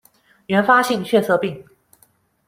[0.47, 1.63] 原发性血色病